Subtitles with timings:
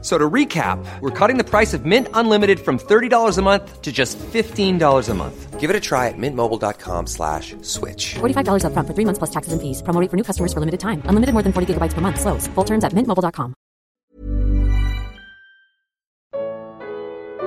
[0.00, 3.90] So to recap, we're cutting the price of Mint Unlimited from $30 a month to
[3.90, 5.58] just $15 a month.
[5.58, 8.14] Give it a try at mintmobile.com slash switch.
[8.20, 9.82] $45 upfront for three months plus taxes and fees.
[9.82, 11.02] Promo rate for new customers for limited time.
[11.10, 12.20] Unlimited more than 40 gigabytes per month.
[12.20, 12.46] Slows.
[12.54, 13.54] Full terms at mintmobile.com.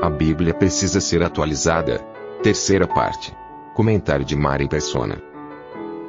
[0.04, 2.02] A Bíblia precisa ser atualizada.
[2.44, 3.32] Terceira parte.
[3.76, 5.22] Comentário de Mari Persona.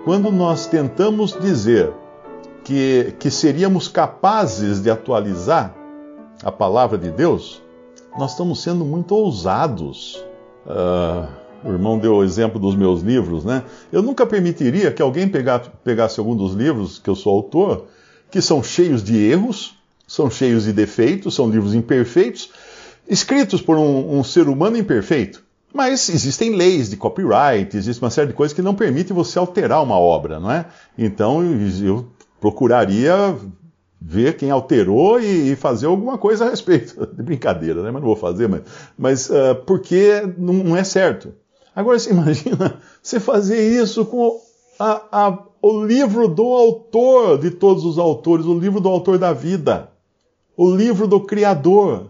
[0.04, 1.92] Quando nós tentamos dizer
[2.64, 5.81] que, que seríamos capazes de atualizar
[6.42, 7.62] a palavra de Deus,
[8.18, 10.22] nós estamos sendo muito ousados.
[10.66, 11.28] Ah,
[11.64, 13.62] o irmão deu o exemplo dos meus livros, né?
[13.92, 17.86] Eu nunca permitiria que alguém pegasse algum dos livros que eu sou autor,
[18.30, 19.76] que são cheios de erros,
[20.06, 22.50] são cheios de defeitos, são livros imperfeitos,
[23.08, 25.42] escritos por um, um ser humano imperfeito.
[25.72, 29.82] Mas existem leis de copyright, existe uma série de coisas que não permitem você alterar
[29.82, 30.66] uma obra, não é?
[30.98, 32.06] Então eu
[32.40, 33.36] procuraria
[34.04, 37.06] ver quem alterou e, e fazer alguma coisa a respeito.
[37.14, 37.90] De brincadeira, né?
[37.90, 38.62] Mas não vou fazer, mas,
[38.98, 41.32] mas ah, porque não, não é certo.
[41.74, 44.40] Agora você imagina você fazer isso com
[44.78, 49.32] a- a- o livro do autor de todos os autores, o livro do autor da
[49.32, 49.88] vida,
[50.56, 52.08] o livro do Criador.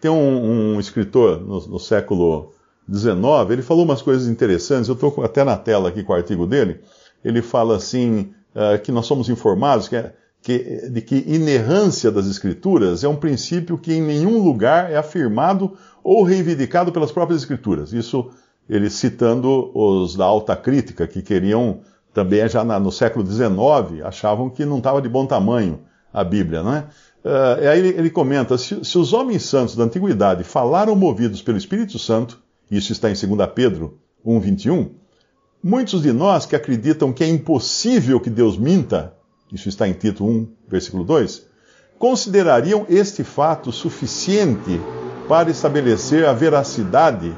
[0.00, 2.52] Tem um, um escritor no, no século
[2.90, 6.46] XIX, ele falou umas coisas interessantes, eu estou até na tela aqui com o artigo
[6.46, 6.80] dele.
[7.24, 10.14] Ele fala assim, ah, que nós somos informados que, é-
[10.48, 15.74] que- de que inerrância das escrituras é um princípio que em nenhum lugar é afirmado
[16.02, 17.92] ou reivindicado pelas próprias escrituras.
[17.92, 18.30] Isso
[18.66, 21.80] ele citando os da alta crítica, que queriam
[22.14, 25.80] também já na- no século XIX, achavam que não estava de bom tamanho
[26.12, 26.86] a Bíblia, não é?
[27.62, 31.58] E aí ele, ele comenta: se, se os homens santos da antiguidade falaram movidos pelo
[31.58, 32.40] Espírito Santo,
[32.70, 34.88] isso está em 2 Pedro 1,21,
[35.62, 39.12] muitos de nós que acreditam que é impossível que Deus minta,
[39.52, 41.46] isso está em Tito 1, versículo 2,
[41.98, 44.80] considerariam este fato suficiente
[45.28, 47.34] para estabelecer a veracidade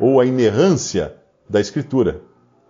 [0.00, 1.14] ou a inerrância
[1.48, 2.22] da Escritura.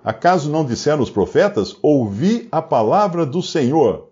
[0.04, 4.10] Acaso não disseram os profetas: Ouvi a palavra do Senhor?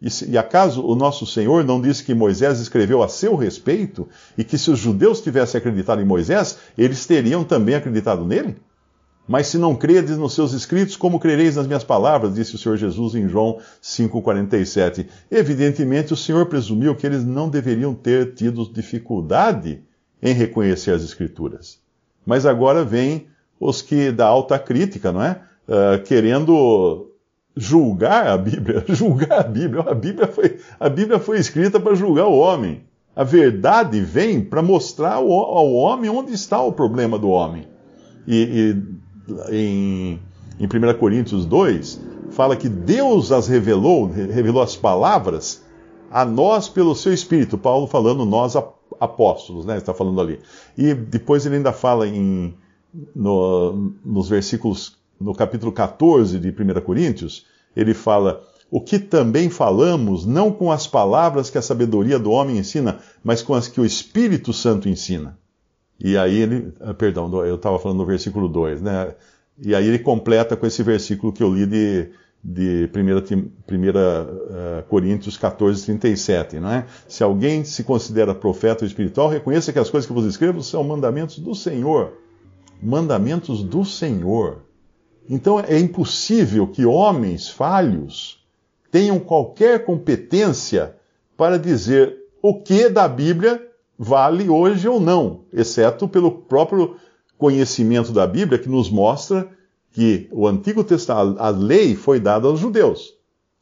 [0.00, 4.44] E, e acaso o nosso Senhor não disse que Moisés escreveu a seu respeito e
[4.44, 8.56] que se os judeus tivessem acreditado em Moisés, eles teriam também acreditado nele?
[9.26, 12.34] Mas se não credes nos seus escritos, como crereis nas minhas palavras?
[12.34, 15.06] Disse o Senhor Jesus em João 5,47.
[15.30, 19.82] Evidentemente, o Senhor presumiu que eles não deveriam ter tido dificuldade
[20.20, 21.78] em reconhecer as escrituras.
[22.26, 23.26] Mas agora vem
[23.58, 25.40] os que da alta crítica, não é?
[25.68, 27.10] Ah, querendo
[27.56, 29.82] julgar a Bíblia, julgar a Bíblia.
[29.82, 32.84] A Bíblia foi, a Bíblia foi escrita para julgar o homem.
[33.14, 37.68] A verdade vem para mostrar ao, ao homem onde está o problema do homem.
[38.26, 38.82] E, e
[39.50, 40.18] em,
[40.58, 42.00] em 1 Coríntios 2,
[42.30, 45.62] fala que Deus as revelou, revelou as palavras
[46.10, 47.56] a nós pelo seu Espírito.
[47.58, 49.78] Paulo falando nós ap- apóstolos, né?
[49.78, 50.40] Está falando ali.
[50.76, 52.54] E depois ele ainda fala em,
[53.14, 60.26] no- nos versículos, no capítulo 14 de 1 Coríntios, ele fala: O que também falamos,
[60.26, 63.84] não com as palavras que a sabedoria do homem ensina, mas com as que o
[63.84, 65.38] Espírito Santo ensina.
[66.04, 69.14] E aí ele, ah, perdão, eu estava falando no versículo 2, né?
[69.56, 72.10] E aí ele completa com esse versículo que eu li de,
[72.42, 76.86] de 1, Tim- 1 ah, Coríntios 14, 37, não é?
[77.06, 81.38] Se alguém se considera profeta espiritual, reconheça que as coisas que vos escrevo são mandamentos
[81.38, 82.14] do Senhor.
[82.82, 84.62] Mandamentos do Senhor.
[85.30, 88.44] Então é impossível que homens falhos
[88.90, 90.96] tenham qualquer competência
[91.36, 96.96] para dizer o que da Bíblia vale hoje ou não, exceto pelo próprio
[97.38, 99.48] conhecimento da Bíblia que nos mostra
[99.92, 103.14] que o Antigo Testamento, a lei foi dada aos judeus.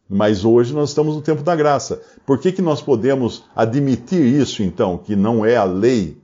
[0.09, 2.03] Mas hoje nós estamos no tempo da graça.
[2.27, 6.19] Por que, que nós podemos admitir isso, então, que não é a lei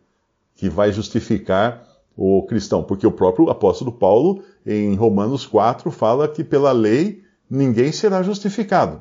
[0.56, 1.86] que vai justificar
[2.16, 2.82] o cristão?
[2.82, 9.00] Porque o próprio apóstolo Paulo, em Romanos 4, fala que pela lei ninguém será justificado.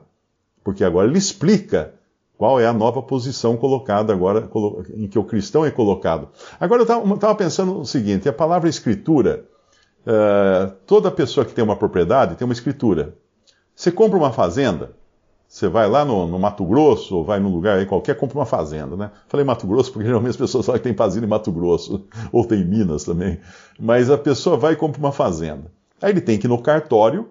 [0.64, 1.94] Porque agora ele explica
[2.38, 4.50] qual é a nova posição colocada agora,
[4.94, 6.30] em que o cristão é colocado.
[6.60, 9.46] Agora eu estava pensando o seguinte: a palavra escritura,
[10.06, 13.16] eh, toda pessoa que tem uma propriedade tem uma escritura.
[13.74, 14.94] Você compra uma fazenda,
[15.48, 18.46] você vai lá no, no Mato Grosso, ou vai num lugar aí qualquer, compra uma
[18.46, 19.12] fazenda, né?
[19.28, 22.46] Falei Mato Grosso porque geralmente as pessoas falam que tem fazenda em Mato Grosso, ou
[22.46, 23.40] tem em Minas também.
[23.80, 25.72] Mas a pessoa vai e compra uma fazenda.
[26.02, 27.30] Aí ele tem que ir no cartório,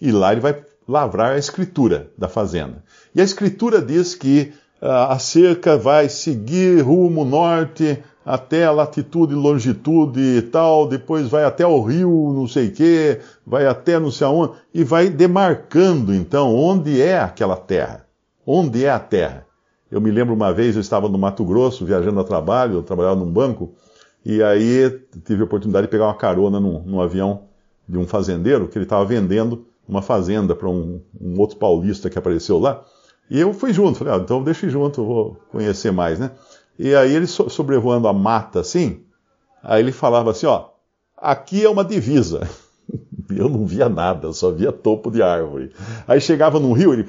[0.00, 2.82] e lá ele vai lavrar a escritura da fazenda.
[3.14, 10.20] E a escritura diz que a cerca vai seguir rumo norte até a latitude longitude
[10.20, 14.26] e tal, depois vai até o rio, não sei o quê, vai até não sei
[14.26, 18.06] aonde, e vai demarcando então onde é aquela terra,
[18.46, 19.46] onde é a terra.
[19.90, 23.16] Eu me lembro uma vez, eu estava no Mato Grosso, viajando a trabalho, eu trabalhava
[23.16, 23.74] num banco,
[24.24, 24.88] e aí
[25.24, 27.42] tive a oportunidade de pegar uma carona num, num avião
[27.88, 32.18] de um fazendeiro que ele estava vendendo uma fazenda para um, um, outro paulista que
[32.18, 32.84] apareceu lá.
[33.30, 36.32] E eu fui junto, falei, ah, então deixa ir junto, vou conhecer mais, né?
[36.76, 39.04] E aí ele sobrevoando a mata assim,
[39.62, 40.70] aí ele falava assim, ó,
[41.16, 42.48] aqui é uma divisa.
[43.30, 45.70] Eu não via nada, só via topo de árvore.
[46.08, 47.04] Aí chegava num rio, ele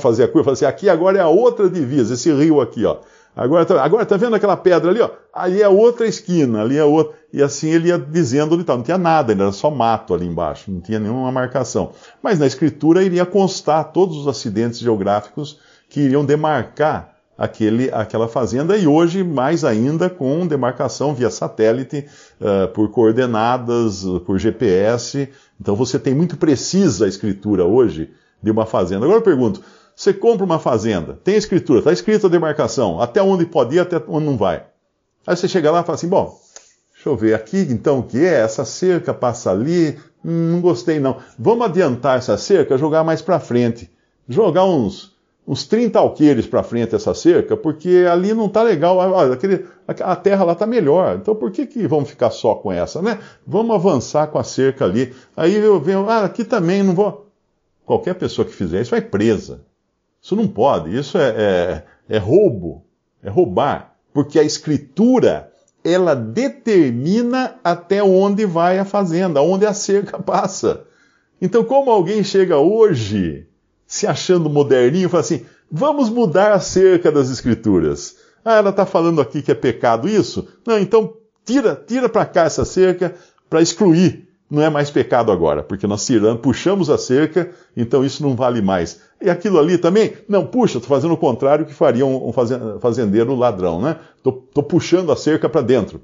[0.00, 2.96] fazia curva, falava assim, aqui agora é a outra divisa, esse rio aqui, ó.
[3.36, 5.10] Agora tá, agora tá vendo aquela pedra ali, ó?
[5.32, 7.16] Ali é outra esquina, ali é outra.
[7.32, 8.78] E assim ele ia dizendo onde estava.
[8.78, 11.90] Não tinha nada, ainda era só mato ali embaixo, não tinha nenhuma marcação.
[12.22, 15.58] Mas na escritura iria constar todos os acidentes geográficos
[15.88, 22.06] que iriam demarcar aquele, aquela fazenda e hoje mais ainda com demarcação via satélite,
[22.40, 25.28] uh, por coordenadas, por GPS.
[25.60, 28.10] Então você tem muito precisa a escritura hoje
[28.42, 29.04] de uma fazenda.
[29.04, 29.60] Agora eu pergunto,
[29.96, 34.02] você compra uma fazenda, tem escritura, está escrita a demarcação, até onde pode ir, até
[34.08, 34.64] onde não vai.
[35.26, 36.38] Aí você chega lá e fala assim, bom,
[36.92, 40.98] deixa eu ver aqui então o que é, essa cerca passa ali, hum, não gostei
[40.98, 41.18] não.
[41.38, 43.90] Vamos adiantar essa cerca, jogar mais para frente.
[44.28, 45.14] Jogar uns,
[45.46, 49.00] uns 30 alqueires para frente essa cerca, porque ali não está legal,
[49.32, 51.18] aquele, a terra lá está melhor.
[51.20, 53.18] Então por que, que vamos ficar só com essa, né?
[53.46, 55.14] Vamos avançar com a cerca ali.
[55.36, 57.30] Aí eu venho, ah, aqui também não vou.
[57.86, 59.60] Qualquer pessoa que fizer isso vai presa.
[60.24, 62.82] Isso não pode, isso é, é, é roubo,
[63.22, 65.52] é roubar, porque a escritura
[65.84, 70.84] ela determina até onde vai a fazenda, onde a cerca passa.
[71.42, 73.46] Então, como alguém chega hoje
[73.86, 78.16] se achando moderninho e fala assim: vamos mudar a cerca das escrituras.
[78.42, 80.48] Ah, ela está falando aqui que é pecado isso?
[80.66, 83.14] Não, então tira, tira para cá essa cerca
[83.50, 88.22] para excluir não é mais pecado agora, porque nós tiramos, puxamos a cerca, então isso
[88.22, 89.00] não vale mais.
[89.20, 90.12] E aquilo ali também?
[90.28, 92.32] Não, puxa, estou fazendo o contrário que faria um
[92.80, 93.96] fazendeiro ladrão, né?
[94.16, 96.00] Estou puxando a cerca para dentro.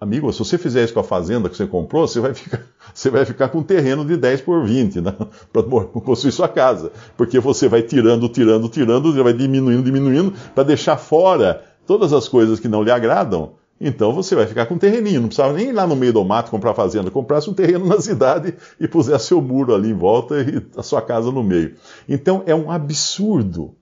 [0.00, 2.62] Amigo, se você fizer isso com a fazenda que você comprou, você vai ficar,
[2.92, 5.14] você vai ficar com um terreno de 10 por 20 né?
[5.52, 6.90] para construir sua casa.
[7.18, 12.58] Porque você vai tirando, tirando, tirando, vai diminuindo, diminuindo, para deixar fora todas as coisas
[12.58, 15.72] que não lhe agradam então você vai ficar com um terreninho, não precisava nem ir
[15.72, 19.40] lá no meio do mato comprar fazenda, comprasse um terreno na cidade e pusesse seu
[19.40, 21.76] muro ali em volta e a sua casa no meio.
[22.06, 23.74] Então é um absurdo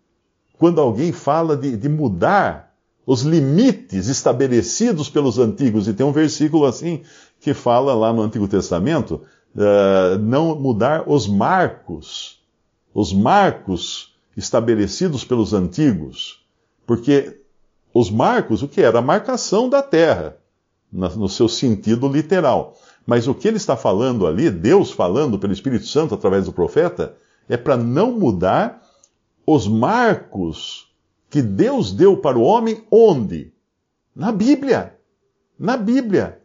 [0.56, 2.68] quando alguém fala de, de mudar
[3.04, 5.88] os limites estabelecidos pelos antigos.
[5.88, 7.02] E tem um versículo assim
[7.40, 9.22] que fala lá no Antigo Testamento,
[9.54, 12.38] uh, não mudar os marcos,
[12.92, 16.44] os marcos estabelecidos pelos antigos.
[16.86, 17.40] Porque
[17.98, 18.98] os marcos, o que era?
[18.98, 20.36] A marcação da terra,
[20.92, 22.76] no seu sentido literal.
[23.04, 27.16] Mas o que ele está falando ali, Deus falando pelo Espírito Santo através do profeta,
[27.48, 28.82] é para não mudar
[29.46, 30.88] os marcos
[31.28, 33.52] que Deus deu para o homem onde?
[34.14, 34.94] Na Bíblia.
[35.58, 36.40] Na Bíblia.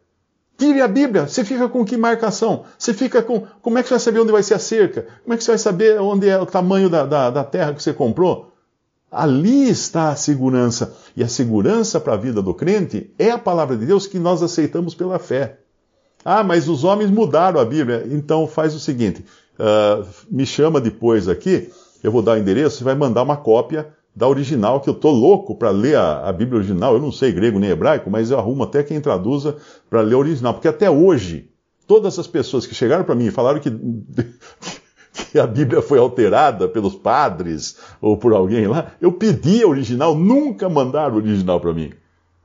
[0.57, 2.63] Tire a Bíblia, você fica com que marcação?
[2.77, 3.41] Você fica com.
[3.61, 5.07] Como é que você vai saber onde vai ser a cerca?
[5.23, 7.83] Como é que você vai saber onde é o tamanho da, da, da terra que
[7.83, 8.52] você comprou?
[9.13, 10.95] Ali está a segurança.
[11.15, 14.41] E a segurança para a vida do crente é a palavra de Deus que nós
[14.41, 15.59] aceitamos pela fé.
[16.25, 18.07] Ah, mas os homens mudaram a Bíblia.
[18.09, 19.23] Então faz o seguinte:
[19.59, 21.69] uh, me chama depois aqui,
[22.03, 25.11] eu vou dar o endereço, você vai mandar uma cópia da original, que eu estou
[25.11, 26.93] louco para ler a, a, Bíblia original.
[26.93, 29.57] Eu não sei grego nem hebraico, mas eu arrumo até quem traduza
[29.89, 30.53] para ler a original.
[30.53, 31.49] Porque até hoje,
[31.87, 33.69] todas as pessoas que chegaram para mim e falaram que
[35.13, 40.15] que a Bíblia foi alterada pelos padres ou por alguém lá, eu pedi a original,
[40.15, 41.91] nunca mandaram o original para mim.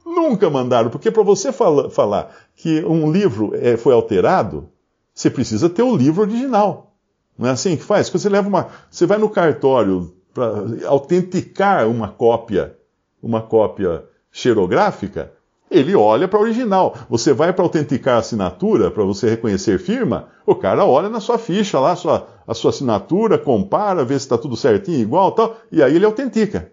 [0.04, 4.68] Nunca mandaram, porque para você fala, falar que um livro é, foi alterado,
[5.14, 6.94] você precisa ter o livro original.
[7.38, 8.08] Não é assim que faz?
[8.08, 12.76] Você leva uma, você vai no cartório para autenticar uma cópia,
[13.22, 15.32] uma cópia xerográfica,
[15.70, 16.96] ele olha para a original.
[17.08, 21.38] Você vai para autenticar a assinatura, para você reconhecer firma, o cara olha na sua
[21.38, 25.82] ficha lá, sua, a sua assinatura, compara, vê se está tudo certinho, igual tal, e
[25.82, 26.72] aí ele autentica.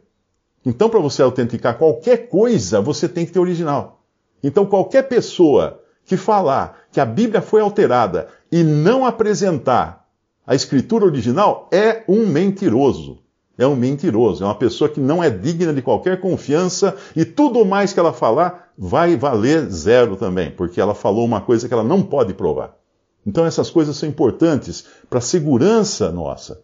[0.65, 4.01] Então, para você autenticar qualquer coisa, você tem que ter original.
[4.41, 10.07] Então, qualquer pessoa que falar que a Bíblia foi alterada e não apresentar
[10.47, 13.25] a escritura original é um mentiroso
[13.57, 17.65] é um mentiroso, é uma pessoa que não é digna de qualquer confiança e tudo
[17.65, 21.83] mais que ela falar vai valer zero também, porque ela falou uma coisa que ela
[21.83, 22.74] não pode provar.
[23.25, 26.61] Então essas coisas são importantes para a segurança nossa,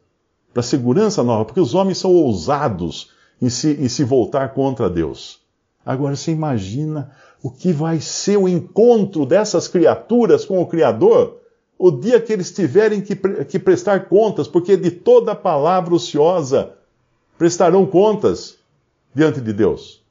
[0.53, 4.89] para a segurança nova, porque os homens são ousados em se, em se voltar contra
[4.89, 5.39] Deus.
[5.85, 11.41] Agora você imagina o que vai ser o encontro dessas criaturas com o Criador
[11.81, 16.73] o dia que eles tiverem que, que prestar contas, porque de toda palavra ociosa
[17.39, 18.55] prestarão contas
[19.15, 20.03] diante de Deus.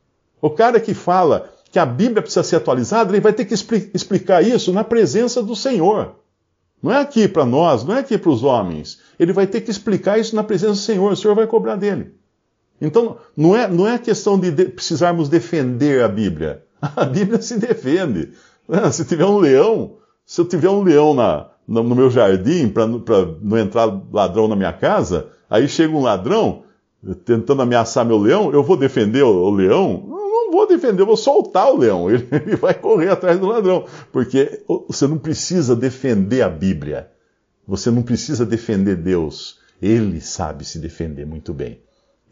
[0.42, 4.44] O cara que fala que a Bíblia precisa ser atualizada, ele vai ter que explicar
[4.44, 6.16] isso na presença do Senhor.
[6.82, 8.98] Não é aqui para nós, não é aqui para os homens.
[9.18, 12.14] Ele vai ter que explicar isso na presença do Senhor, o Senhor vai cobrar dele.
[12.80, 16.64] Então, não é, não é questão de, de precisarmos defender a Bíblia.
[16.96, 18.30] A Bíblia se defende.
[18.92, 22.86] Se tiver um leão, se eu tiver um leão na, no, no meu jardim para
[22.86, 26.62] não entrar ladrão na minha casa, aí chega um ladrão
[27.24, 30.04] tentando ameaçar meu leão, eu vou defender o, o leão?
[30.08, 32.08] Não vou defender, eu vou soltar o leão.
[32.10, 33.84] Ele, ele vai correr atrás do ladrão.
[34.12, 37.10] Porque você não precisa defender a Bíblia.
[37.66, 39.58] Você não precisa defender Deus.
[39.80, 41.80] Ele sabe se defender muito bem.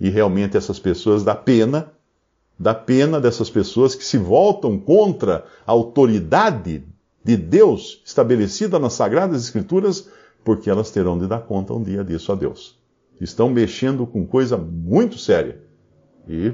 [0.00, 1.92] E realmente essas pessoas dá pena,
[2.58, 6.84] dá pena dessas pessoas que se voltam contra a autoridade
[7.25, 10.08] de Deus estabelecida nas Sagradas Escrituras,
[10.44, 12.78] porque elas terão de dar conta um dia disso a Deus.
[13.20, 15.60] Estão mexendo com coisa muito séria.
[16.28, 16.52] E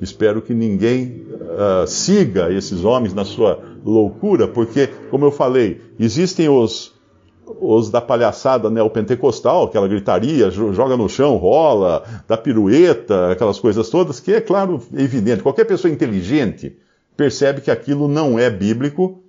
[0.00, 6.48] espero que ninguém uh, siga esses homens na sua loucura, porque, como eu falei, existem
[6.48, 6.98] os
[7.58, 14.20] os da palhaçada neopentecostal, aquela gritaria, joga no chão, rola, dá pirueta, aquelas coisas todas,
[14.20, 15.42] que é claro, evidente.
[15.42, 16.76] Qualquer pessoa inteligente
[17.16, 19.22] percebe que aquilo não é bíblico.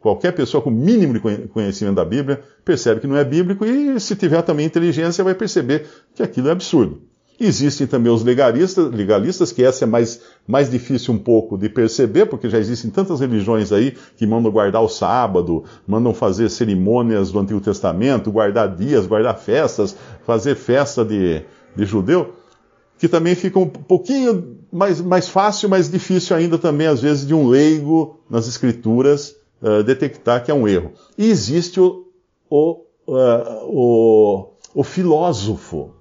[0.00, 4.14] Qualquer pessoa com mínimo de conhecimento da Bíblia percebe que não é bíblico e, se
[4.14, 7.02] tiver também inteligência, vai perceber que aquilo é absurdo.
[7.40, 12.26] Existem também os legalistas, legalistas, que essa é mais, mais difícil um pouco de perceber,
[12.26, 17.38] porque já existem tantas religiões aí que mandam guardar o sábado, mandam fazer cerimônias do
[17.38, 21.42] Antigo Testamento, guardar dias, guardar festas, fazer festa de,
[21.76, 22.34] de judeu,
[22.98, 27.34] que também fica um pouquinho mais, mais fácil, mais difícil ainda também, às vezes, de
[27.34, 30.90] um leigo nas escrituras uh, detectar que é um erro.
[31.16, 32.04] E existe o,
[32.50, 35.97] o, uh, o, o filósofo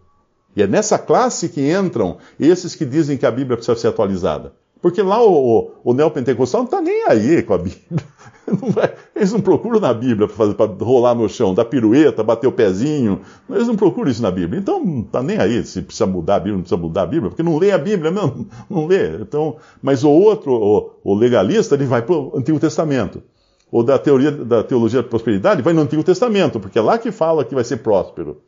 [0.58, 4.54] e é nessa classe que entram esses que dizem que a Bíblia precisa ser atualizada.
[4.82, 7.84] Porque lá o, o, o neopentecostal não está nem aí com a Bíblia.
[8.48, 12.52] Não vai, eles não procuram na Bíblia para rolar no chão, dar pirueta, bater o
[12.52, 13.20] pezinho.
[13.50, 14.58] Eles não procuram isso na Bíblia.
[14.58, 17.30] Então não está nem aí se precisa mudar a Bíblia, não precisa mudar a Bíblia,
[17.30, 19.18] porque não lê a Bíblia, não, não lê.
[19.18, 23.22] Então, mas o outro, o, o legalista, ele vai para o Antigo Testamento.
[23.70, 27.12] Ou da teoria da teologia da prosperidade, vai no Antigo Testamento, porque é lá que
[27.12, 28.42] fala que vai ser próspero.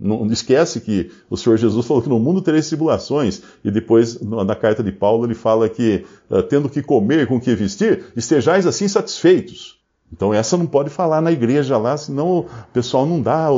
[0.00, 4.56] Não esquece que o Senhor Jesus falou que no mundo tereis tribulações, e depois na
[4.56, 8.88] carta de Paulo ele fala que, uh, tendo que comer com que vestir, estejais assim
[8.88, 9.78] satisfeitos.
[10.12, 13.48] Então essa não pode falar na igreja lá, senão o pessoal não dá,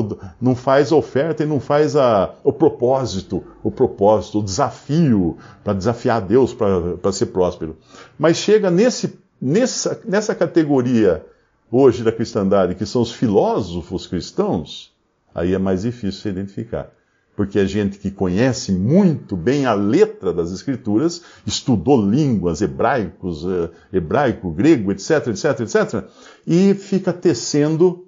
[0.41, 5.73] não faz a oferta e não faz a, o propósito, o propósito, o desafio para
[5.73, 7.77] desafiar Deus para ser próspero.
[8.19, 11.25] Mas chega nesse, nessa, nessa categoria
[11.71, 14.92] hoje da cristandade, que são os filósofos cristãos,
[15.35, 16.91] aí é mais difícil se identificar.
[17.35, 23.71] Porque é gente que conhece muito bem a letra das Escrituras, estudou línguas, hebraicos, eh,
[23.97, 26.05] hebraico, grego, etc, etc, etc,
[26.47, 28.07] e fica tecendo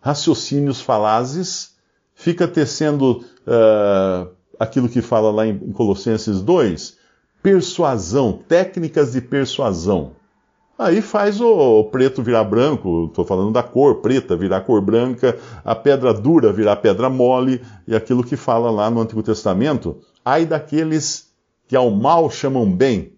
[0.00, 1.76] raciocínios falazes,
[2.14, 6.96] fica tecendo uh, aquilo que fala lá em Colossenses 2,
[7.42, 10.17] persuasão, técnicas de persuasão.
[10.78, 15.74] Aí faz o, preto virar branco, estou falando da cor preta virar cor branca, a
[15.74, 21.32] pedra dura virar pedra mole, e aquilo que fala lá no Antigo Testamento, ai daqueles
[21.66, 23.12] que ao mal chamam bem,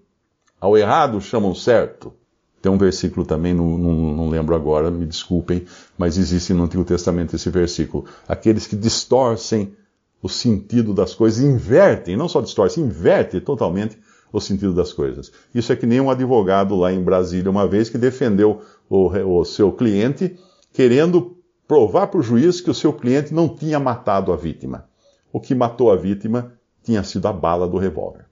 [0.59, 2.15] ao errado chamam certo.
[2.63, 5.67] Tem um versículo também, não, não, não, lembro agora, me desculpem,
[5.99, 8.07] mas existe no Antigo Testamento esse versículo.
[8.27, 9.75] Aqueles que distorcem
[10.23, 13.99] o sentido das coisas, invertem, não só distorcem, invertem totalmente
[14.33, 15.33] o sentido das coisas.
[15.55, 19.45] Isso é que nem um advogado lá em Brasília, uma vez que defendeu o, o
[19.45, 20.39] seu cliente,
[20.73, 24.89] querendo provar para o juiz que o seu cliente não tinha matado a vítima.
[25.33, 28.27] O que matou a vítima tinha sido a bala do revólver.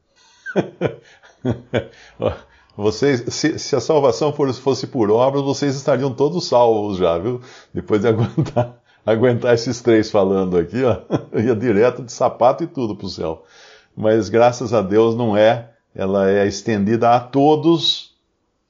[2.76, 7.40] Vocês, se, se, a salvação fosse por obras, vocês estariam todos salvos já, viu?
[7.75, 11.00] Depois de aguentar, aguentar esses três falando aqui, ó,
[11.37, 13.45] ia direto de sapato e tudo para o céu.
[13.97, 18.14] Mas graças a Deus não é ela é estendida a todos,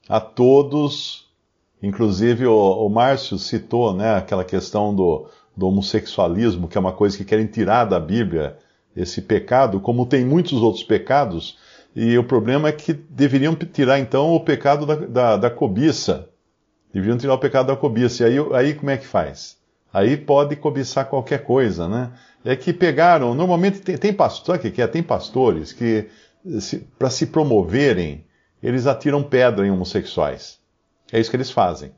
[0.09, 1.29] a todos,
[1.81, 7.15] inclusive o, o Márcio citou né, aquela questão do, do homossexualismo, que é uma coisa
[7.15, 8.57] que querem tirar da Bíblia,
[8.95, 11.55] esse pecado, como tem muitos outros pecados,
[11.95, 16.27] e o problema é que deveriam tirar então o pecado da, da, da cobiça.
[16.91, 18.23] Deveriam tirar o pecado da cobiça.
[18.23, 19.57] E aí, aí como é que faz?
[19.93, 22.11] Aí pode cobiçar qualquer coisa, né?
[22.45, 24.87] É que pegaram, normalmente tem, tem pastor, que é?
[24.87, 26.07] Tem pastores que
[26.97, 28.25] para se promoverem,
[28.61, 30.59] eles atiram pedra em homossexuais.
[31.11, 31.91] É isso que eles fazem.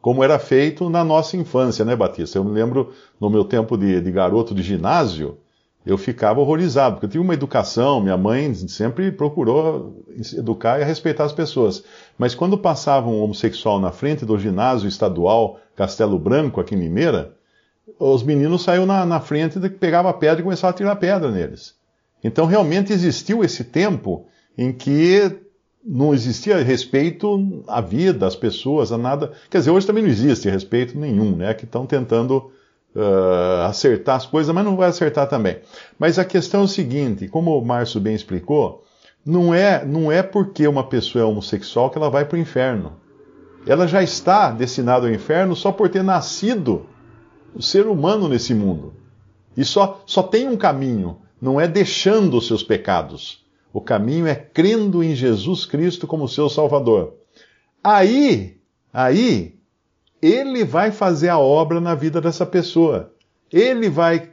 [0.00, 2.38] Como era feito na nossa infância, né, Batista?
[2.38, 5.38] Eu me lembro, no meu tempo de, de garoto de ginásio,
[5.84, 10.04] eu ficava horrorizado, porque eu tive uma educação, minha mãe sempre procurou
[10.36, 11.82] educar e respeitar as pessoas.
[12.16, 17.32] Mas quando passava um homossexual na frente do ginásio estadual Castelo Branco, aqui em Limeira,
[17.98, 21.77] os meninos saíam na, na frente, pegavam a pedra e começavam a tirar pedra neles.
[22.22, 25.38] Então realmente existiu esse tempo em que
[25.84, 29.32] não existia respeito à vida, às pessoas, a nada.
[29.48, 31.54] Quer dizer, hoje também não existe respeito nenhum, né?
[31.54, 32.50] Que estão tentando
[32.94, 35.58] uh, acertar as coisas, mas não vai acertar também.
[35.98, 38.84] Mas a questão é o seguinte: como o Márcio bem explicou,
[39.24, 42.94] não é, não é porque uma pessoa é homossexual que ela vai para o inferno.
[43.66, 46.86] Ela já está destinada ao inferno só por ter nascido
[47.54, 48.94] o ser humano nesse mundo.
[49.56, 53.44] E só, só tem um caminho, não é deixando os seus pecados.
[53.72, 57.14] O caminho é crendo em Jesus Cristo como seu Salvador.
[57.82, 58.56] Aí,
[58.92, 59.54] aí,
[60.20, 63.12] ele vai fazer a obra na vida dessa pessoa.
[63.52, 64.32] Ele vai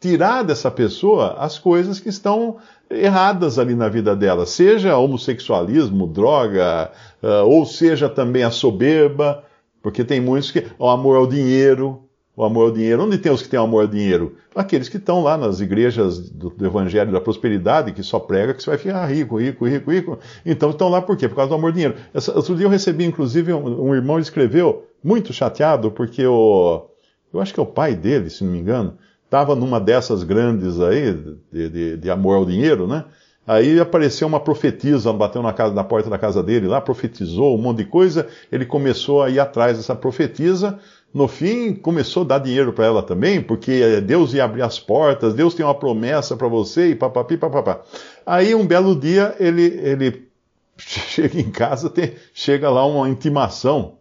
[0.00, 2.56] tirar dessa pessoa as coisas que estão
[2.90, 6.90] erradas ali na vida dela, seja homossexualismo, droga,
[7.22, 9.44] uh, ou seja também a soberba,
[9.82, 12.02] porque tem muitos que o amor ao dinheiro,
[12.36, 13.04] o amor ao dinheiro.
[13.04, 14.36] Onde tem os que têm amor ao dinheiro?
[14.54, 18.62] Aqueles que estão lá nas igrejas do, do, Evangelho da Prosperidade, que só prega que
[18.62, 20.18] você vai ficar rico, rico, rico, rico.
[20.44, 21.28] Então estão lá por quê?
[21.28, 21.94] Por causa do amor ao dinheiro.
[22.14, 26.86] Essa, outro dia eu recebi, inclusive, um, um irmão escreveu, muito chateado, porque o.
[27.32, 30.80] Eu acho que é o pai dele, se não me engano, estava numa dessas grandes
[30.80, 31.12] aí,
[31.52, 33.04] de, de, de amor ao dinheiro, né?
[33.46, 37.60] Aí apareceu uma profetisa, bateu na, casa, na porta da casa dele lá, profetizou um
[37.60, 38.28] monte de coisa.
[38.52, 40.78] Ele começou a ir atrás dessa profetisa
[41.12, 45.34] no fim, começou a dar dinheiro para ela também, porque Deus ia abrir as portas,
[45.34, 47.80] Deus tem uma promessa para você e papapi, papapá.
[48.24, 50.28] Aí, um belo dia, ele, ele
[50.78, 53.94] chega em casa, tem, chega lá uma intimação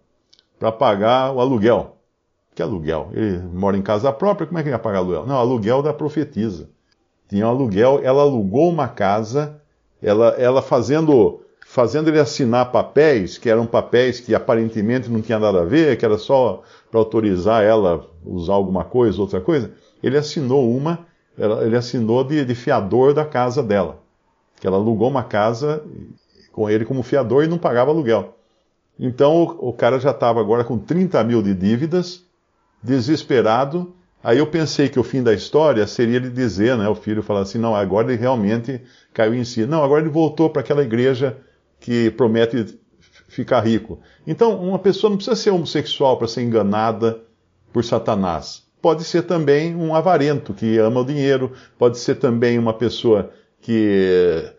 [0.60, 1.98] para pagar o aluguel.
[2.54, 3.10] Que aluguel?
[3.13, 5.26] Ele mora em casa própria, como é que ele ia pagar aluguel?
[5.26, 6.69] Não, aluguel da profetisa.
[7.28, 9.60] Tinha um aluguel, ela alugou uma casa,
[10.02, 15.62] ela, ela fazendo fazendo ele assinar papéis, que eram papéis que aparentemente não tinha nada
[15.62, 19.71] a ver, que era só para autorizar ela usar alguma coisa, outra coisa.
[20.02, 21.06] Ele assinou uma,
[21.38, 24.02] ele assinou de, de fiador da casa dela.
[24.60, 25.84] Que ela alugou uma casa
[26.52, 28.36] com ele como fiador e não pagava aluguel.
[28.99, 32.25] Então o, o cara já estava agora com 30 mil de dívidas,
[32.84, 33.93] desesperado.
[34.21, 37.41] Aí eu pensei que o fim da história seria ele dizer, né, o filho falar
[37.41, 38.82] assim, não, agora ele realmente
[39.13, 39.65] caiu em si.
[39.65, 41.38] Não, agora ele voltou para aquela igreja
[41.80, 42.78] que promete
[43.30, 44.00] ficar rico.
[44.28, 47.22] Então, uma pessoa não precisa ser homossexual para ser enganada
[47.72, 48.63] por Satanás.
[48.82, 54.52] Pode ser também um avarento que ama o dinheiro, pode ser também uma pessoa que,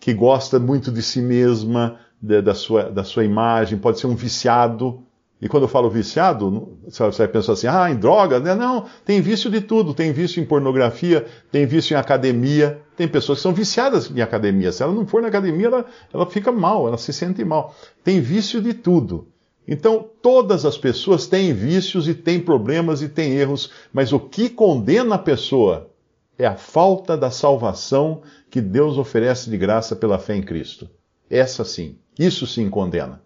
[0.00, 4.14] que gosta muito de si mesma, de, da, sua, da sua imagem, pode ser um
[4.14, 5.02] viciado
[5.44, 8.40] e quando eu falo viciado, você vai pensar assim, ah, em droga?
[8.40, 8.54] Né?
[8.54, 9.92] Não, tem vício de tudo.
[9.92, 12.80] Tem vício em pornografia, tem vício em academia.
[12.96, 14.72] Tem pessoas que são viciadas em academia.
[14.72, 17.76] Se ela não for na academia, ela, ela fica mal, ela se sente mal.
[18.02, 19.28] Tem vício de tudo.
[19.68, 24.48] Então, todas as pessoas têm vícios e têm problemas e têm erros, mas o que
[24.48, 25.90] condena a pessoa
[26.38, 30.88] é a falta da salvação que Deus oferece de graça pela fé em Cristo.
[31.28, 33.22] Essa sim, isso sim condena.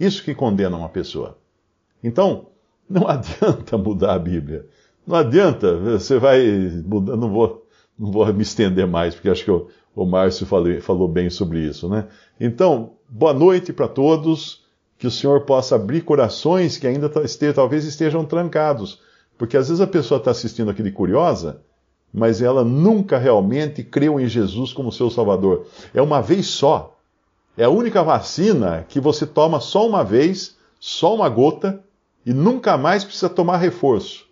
[0.00, 1.37] Isso que condena uma pessoa.
[2.02, 2.46] Então,
[2.88, 4.66] não adianta mudar a Bíblia.
[5.06, 6.42] Não adianta, você vai
[6.84, 7.66] mudar, não vou,
[7.98, 11.88] não vou me estender mais, porque acho que o, o Márcio falou, bem sobre isso,
[11.88, 12.06] né?
[12.38, 14.64] Então, boa noite para todos,
[14.98, 17.10] que o Senhor possa abrir corações que ainda
[17.54, 19.00] talvez estejam trancados,
[19.38, 21.62] porque às vezes a pessoa está assistindo aqui de curiosa,
[22.12, 25.66] mas ela nunca realmente creu em Jesus como seu Salvador.
[25.94, 26.96] É uma vez só.
[27.56, 31.82] É a única vacina que você toma só uma vez, só uma gota,
[32.28, 34.28] e nunca mais precisa tomar reforço.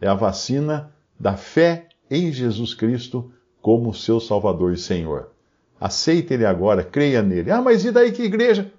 [0.00, 5.30] É a vacina da fé em Jesus Cristo como seu Salvador e Senhor.
[5.80, 7.50] Aceite Ele agora, creia nele.
[7.50, 8.72] Ah, mas e daí que igreja?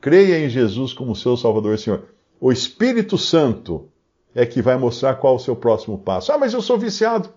[0.00, 2.04] Creia em Jesus como seu Salvador e Senhor.
[2.40, 3.88] O Espírito Santo
[4.32, 6.30] é que vai mostrar qual o seu próximo passo.
[6.30, 7.30] Ah, mas eu sou viciado.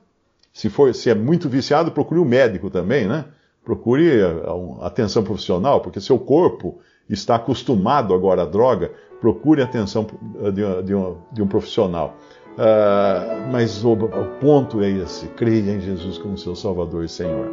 [0.54, 3.26] Se for, se é muito viciado, procure um médico também, né?
[3.66, 4.44] Procure eh,
[4.82, 10.08] atenção profissional, porque seu corpo está acostumado agora à droga, procure a atenção
[10.54, 12.18] de, de, um, de um, profissional.
[12.54, 17.50] Uh, mas o, o ponto é esse: creia em Jesus como seu Salvador e Senhor.